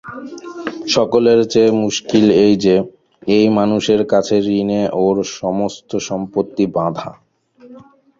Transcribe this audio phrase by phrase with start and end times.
[0.87, 2.75] সকলের চেয়ে মুশকিল এই যে,
[3.27, 7.11] এই মানুষের কাছে ঋণে ওর সমস্ত সম্পত্তি বাঁধা।